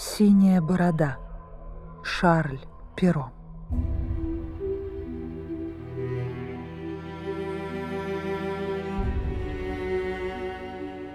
[0.00, 1.18] Синяя борода.
[2.04, 2.60] Шарль
[2.94, 3.32] Перо.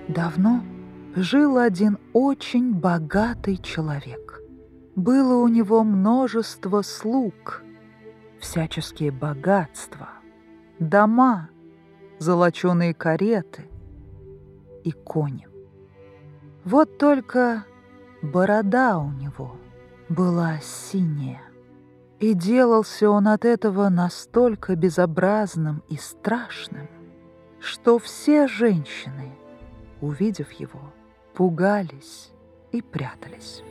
[0.10, 0.62] Давно
[1.16, 4.42] жил один очень богатый человек.
[4.98, 7.64] Было у него множество слуг,
[8.42, 10.10] всяческие богатства,
[10.80, 11.50] дома,
[12.20, 13.64] золоченые кареты
[14.84, 15.48] и кони.
[16.66, 17.64] Вот только
[18.24, 19.58] борода у него
[20.10, 21.42] была синяя.
[22.20, 26.88] И делался он от этого настолько безобразным и страшным,
[27.60, 29.36] что все женщины,
[30.00, 30.94] увидев его,
[31.34, 32.32] пугались
[32.72, 33.62] и прятались.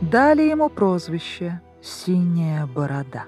[0.00, 3.24] Дали ему прозвище «Синяя борода».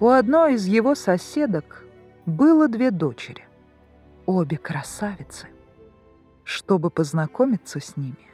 [0.00, 1.84] У одной из его соседок
[2.26, 3.44] было две дочери,
[4.26, 5.46] обе красавицы.
[6.44, 8.32] Чтобы познакомиться с ними,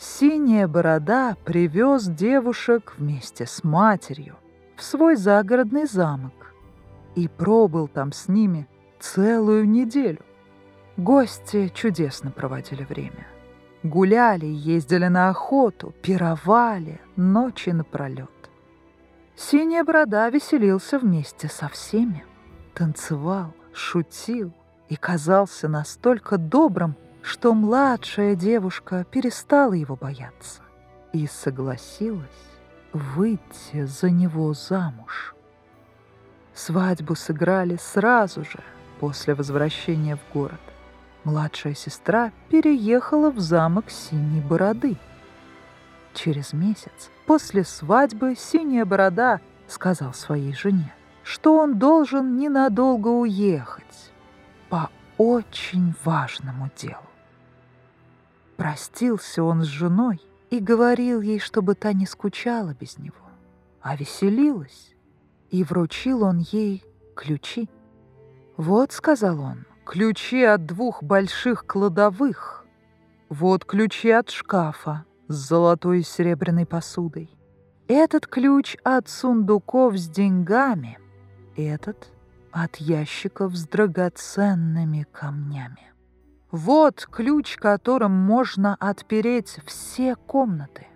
[0.00, 4.36] Синяя борода привез девушек вместе с матерью
[4.76, 6.54] в свой загородный замок
[7.16, 8.68] и пробыл там с ними
[9.00, 10.20] целую неделю.
[10.96, 13.26] Гости чудесно проводили время.
[13.82, 18.30] Гуляли, ездили на охоту, пировали ночи напролет.
[19.34, 22.24] Синяя борода веселился вместе со всеми,
[22.72, 24.52] танцевал, шутил
[24.88, 30.62] и казался настолько добрым, что младшая девушка перестала его бояться
[31.12, 32.48] и согласилась
[32.92, 35.34] выйти за него замуж.
[36.54, 38.60] Свадьбу сыграли сразу же
[39.00, 40.60] после возвращения в город.
[41.24, 44.96] Младшая сестра переехала в замок Синей Бороды.
[46.14, 54.10] Через месяц после свадьбы Синяя Борода сказал своей жене, что он должен ненадолго уехать
[54.68, 57.07] по очень важному делу.
[58.58, 60.20] Простился он с женой
[60.50, 63.30] и говорил ей, чтобы та не скучала без него,
[63.80, 64.96] а веселилась,
[65.50, 67.70] и вручил он ей ключи.
[68.56, 72.66] «Вот»,— сказал он,— «ключи от двух больших кладовых.
[73.28, 77.30] Вот ключи от шкафа с золотой и серебряной посудой.
[77.86, 80.98] Этот ключ от сундуков с деньгами,
[81.56, 82.10] этот—
[82.50, 85.92] от ящиков с драгоценными камнями.
[86.50, 90.86] Вот ключ, которым можно отпереть все комнаты.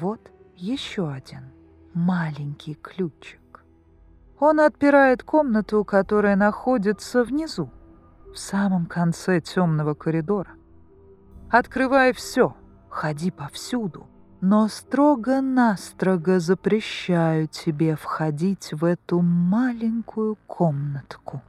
[0.00, 1.52] Вот еще один
[1.94, 3.64] маленький ключик.
[4.40, 7.70] Он отпирает комнату, которая находится внизу,
[8.34, 10.50] в самом конце темного коридора.
[11.48, 12.56] Открывай все,
[12.88, 14.08] ходи повсюду,
[14.40, 21.40] но строго-настрого запрещаю тебе входить в эту маленькую комнатку.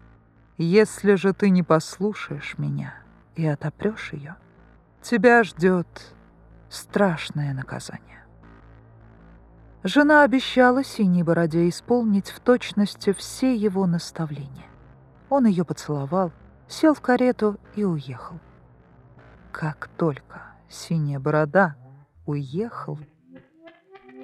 [0.60, 2.94] Если же ты не послушаешь меня—
[3.36, 4.36] и отопрешь ее,
[5.02, 5.88] тебя ждет
[6.70, 8.24] страшное наказание.
[9.84, 14.66] Жена обещала Синей Бороде исполнить в точности все его наставления.
[15.30, 16.32] Он ее поцеловал,
[16.68, 18.40] сел в карету и уехал.
[19.52, 21.76] Как только Синяя Борода
[22.26, 22.98] уехал,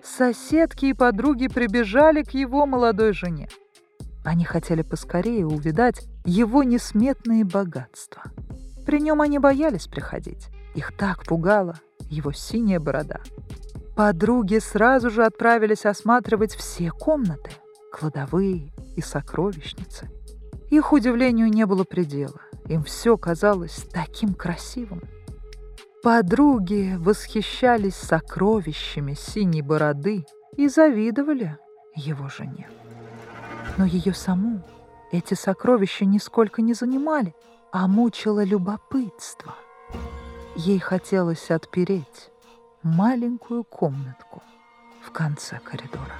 [0.01, 3.49] соседки и подруги прибежали к его молодой жене.
[4.23, 8.23] Они хотели поскорее увидать его несметные богатства—
[8.89, 10.47] при нем они боялись приходить.
[10.73, 11.75] Их так пугала
[12.09, 13.19] его синяя борода.
[13.95, 17.51] Подруги сразу же отправились осматривать все комнаты,
[17.91, 20.09] кладовые и сокровищницы.
[20.71, 22.41] Их удивлению не было предела.
[22.65, 25.03] Им все казалось таким красивым.
[26.01, 30.25] Подруги восхищались сокровищами синей бороды
[30.57, 31.59] и завидовали
[31.95, 32.67] его жене.
[33.77, 34.63] Но ее саму
[35.11, 37.35] эти сокровища нисколько не занимали—
[37.71, 39.55] а мучило любопытство.
[40.55, 42.31] Ей хотелось отпереть
[42.81, 44.41] маленькую комнатку
[45.01, 46.15] в конце коридора.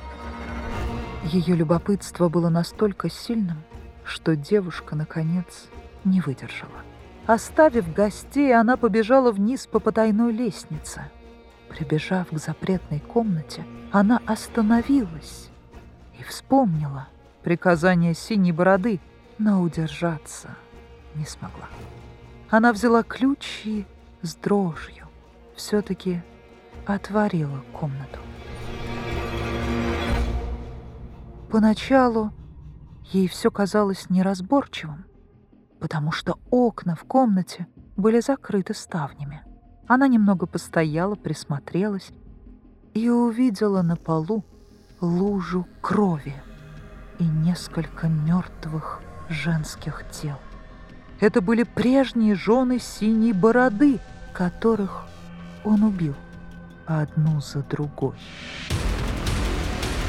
[1.26, 3.64] Ее любопытство было настолько сильным,
[4.06, 5.68] что девушка, наконец,
[6.06, 6.84] не выдержала.
[7.26, 11.10] Оставив гостей, она побежала вниз по потайной лестнице.
[11.70, 15.50] Прибежав к запретной комнате, она остановилась
[16.18, 17.08] и вспомнила
[17.44, 19.00] приказание синей бороды,
[19.38, 20.56] но удержаться–
[21.16, 21.68] не смогла.
[22.50, 23.86] Она взяла ключ и
[24.22, 25.08] с дрожью
[25.56, 26.22] все-таки
[26.86, 28.20] отворила комнату.
[31.52, 32.32] Поначалу
[33.12, 35.06] ей все казалось неразборчивым,
[35.80, 37.68] потому что окна в комнате
[37.98, 39.44] были закрыты ставнями.
[39.88, 42.12] Она немного постояла, присмотрелась
[42.94, 44.46] и увидела на полу
[45.02, 46.36] лужу крови
[47.18, 50.38] и несколько мертвых женских тел.
[51.20, 54.00] Это были прежние жены синей бороды,
[54.34, 55.04] которых
[55.66, 56.16] он убил
[56.86, 58.16] одну за другой.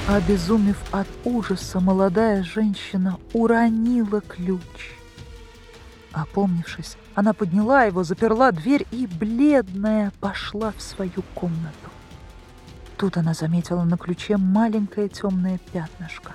[0.09, 4.95] Обезумев от ужаса, молодая женщина уронила ключ.
[6.13, 11.91] Опомнившись, она подняла его, заперла дверь и, бледная, пошла в свою комнату.
[12.97, 16.33] Тут она заметила на ключе маленькое темное пятнышко.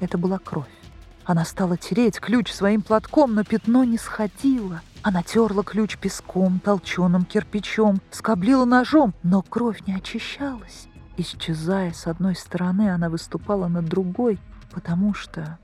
[0.00, 0.81] Это была кровь.
[1.24, 4.80] Она стала тереть ключ своим платком, но пятно не сходило.
[5.02, 10.88] Она терла ключ песком, толченым кирпичом, скоблила ножом, но кровь не очищалась.
[11.16, 14.38] Исчезая с одной стороны, она выступала на другой,
[14.72, 15.58] потому что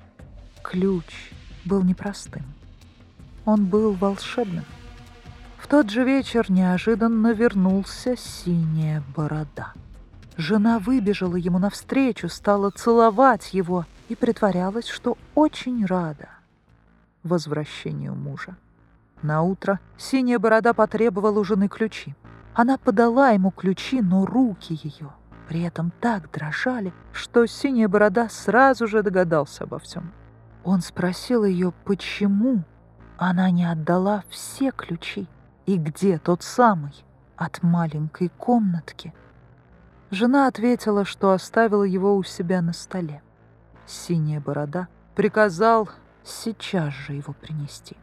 [0.62, 1.32] ключ
[1.64, 2.44] был непростым.
[3.44, 4.64] Он был волшебным.
[5.58, 9.72] В тот же вечер неожиданно вернулся синяя борода.
[10.36, 16.28] Жена выбежала ему навстречу, стала целовать его и притворялась, что очень рада
[17.22, 18.56] возвращению мужа.
[19.22, 22.14] На утро синяя борода потребовала у жены ключи.
[22.54, 25.12] Она подала ему ключи, но руки ее
[25.48, 30.12] при этом так дрожали, что синяя борода сразу же догадался обо всем.
[30.62, 32.64] Он спросил ее, почему
[33.16, 35.26] она не отдала все ключи
[35.64, 36.92] и где тот самый
[37.36, 39.14] от маленькой комнатки.
[40.10, 43.22] Жена ответила, что оставила его у себя на столе.
[43.88, 44.86] Синяя борода
[45.16, 45.88] приказал
[46.22, 47.96] сейчас же его принести.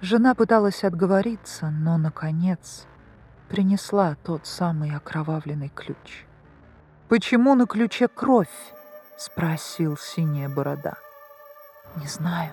[0.00, 2.86] Жена пыталась отговориться, но, наконец,
[3.48, 6.26] принесла тот самый окровавленный ключ.
[7.08, 8.72] «Почему на ключе кровь?»—
[9.18, 10.94] спросил синяя борода.
[11.96, 12.52] «Не знаю»,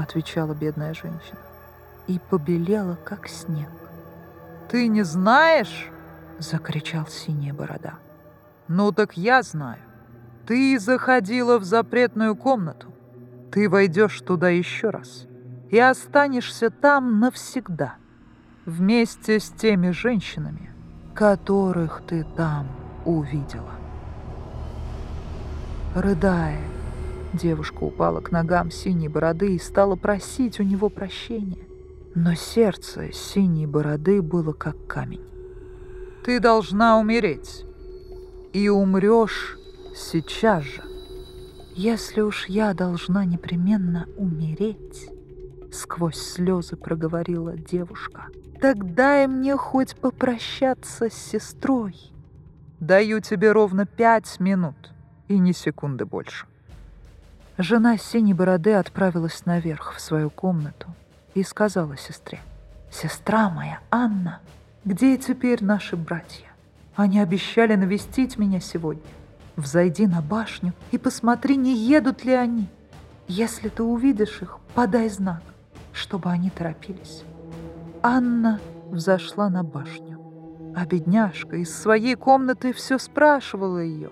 [0.00, 1.38] отвечала бедная женщина.
[2.06, 3.68] И побелела, как снег.
[4.68, 5.90] «Ты не знаешь?»—
[6.38, 7.94] закричал синяя борода.
[8.66, 9.80] «Ну так я знаю.
[10.48, 12.86] Ты заходила в запретную комнату.
[13.52, 15.26] Ты войдешь туда еще раз
[15.70, 17.96] и останешься там навсегда,
[18.64, 20.70] вместе с теми женщинами,
[21.14, 22.66] которых ты там
[23.04, 23.74] увидела».
[25.94, 26.62] Рыдая,
[27.34, 31.66] Девушка упала к ногам синей бороды и стала просить у него прощения.
[32.14, 35.20] Но сердце синей бороды было как камень.
[36.24, 37.66] «Ты должна умереть,
[38.54, 39.58] и умрешь
[39.98, 40.82] сейчас же.
[41.74, 45.10] Если уж я должна непременно умереть»,—
[45.72, 48.26] сквозь слезы проговорила девушка,
[48.60, 51.96] «так дай мне хоть попрощаться с сестрой.
[52.80, 54.92] Даю тебе ровно пять минут
[55.28, 56.46] и ни секунды больше».
[57.58, 60.86] Жена синей бороды отправилась наверх в свою комнату
[61.34, 62.40] и сказала сестре,
[62.90, 64.40] «Сестра моя, Анна,
[64.84, 66.46] где теперь наши братья?
[66.94, 69.02] Они обещали навестить меня сегодня.
[69.58, 72.66] Взойди на башню и посмотри, не едут ли они.
[73.26, 75.42] Если ты увидишь их, подай знак,
[75.92, 77.24] чтобы они торопились».
[78.02, 78.60] Анна
[78.90, 84.10] взошла на башню, а бедняжка из своей комнаты все спрашивала ее.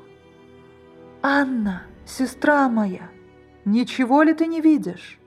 [1.23, 3.09] «Анна, сестра моя,
[3.67, 5.19] Ничего ли ты не видишь?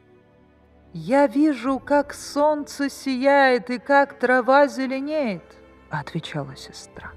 [0.93, 5.43] Я вижу, как солнце сияет и как трава зеленеет,
[5.89, 7.11] отвечала сестра.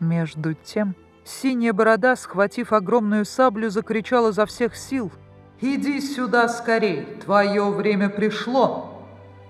[0.00, 0.96] Между тем
[1.28, 5.12] синяя борода, схватив огромную саблю, закричала за всех сил.
[5.60, 9.04] «Иди сюда скорей, твое время пришло!»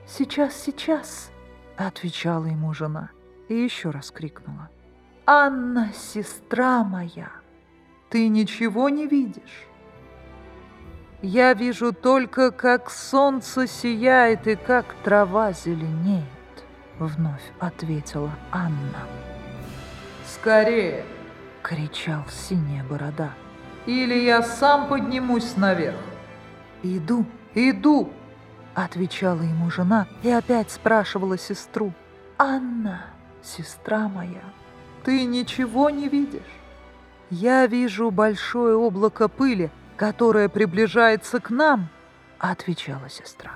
[0.07, 1.31] «Сейчас, сейчас!»—
[1.77, 3.11] отвечала ему жена
[3.49, 4.71] и еще раз крикнула.
[5.27, 7.31] «Анна, сестра моя,
[8.09, 9.69] ты ничего не видишь?»
[11.21, 16.25] Я вижу только, как солнце сияет и как трава зеленеет,
[17.01, 19.03] вновь ответила Анна.
[20.25, 21.05] Скорее,
[21.69, 23.33] кричал синяя борода.
[23.85, 26.01] Или я сам поднимусь наверх.
[26.83, 28.11] Иду, иду,
[28.75, 31.93] отвечала ему жена и опять спрашивала сестру.
[32.39, 33.07] Анна,
[33.43, 34.43] сестра моя,
[35.05, 36.41] ты ничего не видишь?
[37.31, 41.89] Я вижу большое облако пыли, которая приближается к нам,
[42.39, 43.53] отвечала сестра.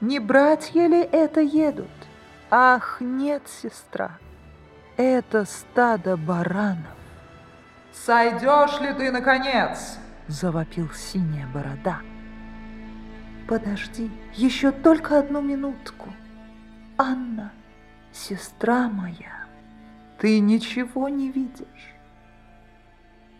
[0.00, 1.90] Не братья ли это едут?
[2.50, 4.18] Ах, нет, сестра,
[4.96, 6.99] это стадо баранов.
[7.92, 9.98] Сойдешь ли ты, наконец?
[10.28, 12.00] Завопил синяя борода.
[13.48, 16.08] Подожди, еще только одну минутку.
[16.96, 17.52] Анна,
[18.12, 19.46] сестра моя,
[20.18, 21.94] ты ничего не видишь.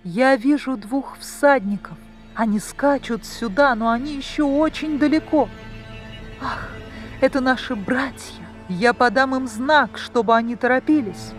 [0.02, 1.96] Я вижу двух всадников.
[2.34, 5.48] Они скачут сюда, но они еще очень далеко.
[6.40, 6.70] Ах,
[7.20, 8.44] это наши братья.
[8.68, 11.32] Я подам им знак, чтобы они торопились.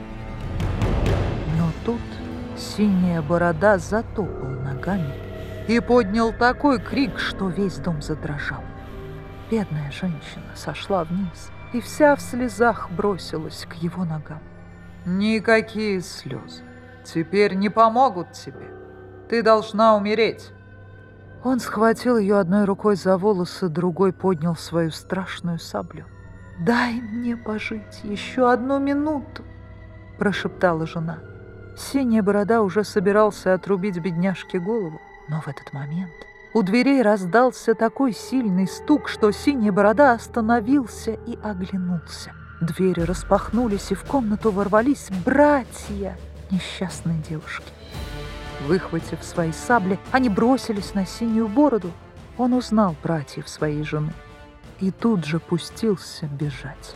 [2.62, 5.16] Синяя борода затопал ногами
[5.68, 8.64] и поднял такой крик, что весь дом задрожал.
[9.50, 14.42] Бедная женщина сошла вниз и вся в слезах бросилась к его ногам.
[15.06, 16.62] Никакие слезы
[17.04, 18.70] теперь не помогут тебе.
[19.28, 20.52] Ты должна умереть.
[21.44, 26.06] Он схватил ее одной рукой за волосы, другой поднял свою страшную саблю.
[26.60, 29.44] «Дай мне пожить еще одну минуту!»–
[30.20, 31.31] прошептала жена.
[31.78, 36.12] Синяя борода уже собирался отрубить бедняжке голову, но в этот момент
[36.54, 42.34] у дверей раздался такой сильный стук, что синяя борода остановился и оглянулся.
[42.60, 46.18] Двери распахнулись, и в комнату ворвались братья
[46.52, 47.66] несчастной девушки.
[48.68, 51.92] Выхватив свои сабли, они бросились на синюю бороду.
[52.38, 54.14] Он узнал братьев своей жены
[54.80, 56.96] и тут же пустился бежать.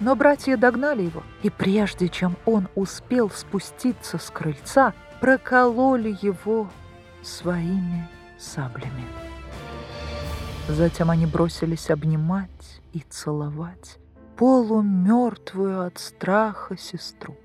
[0.00, 6.68] Но братья догнали его, и прежде чем он успел спуститься с крыльца, прокололи его
[7.22, 8.08] своими
[8.38, 9.06] саблями.
[10.68, 13.98] Затем они бросились обнимать и целовать
[14.36, 17.36] полумертвую от страха сестру.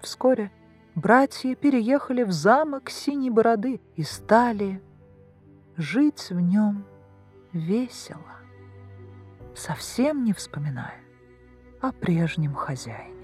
[0.00, 0.50] Вскоре
[0.94, 4.82] братья переехали в замок Синей Бороды и стали
[5.76, 6.84] жить в нем
[7.52, 8.35] весело,
[9.56, 11.00] совсем не вспоминая
[11.80, 13.15] о прежнем хозяине.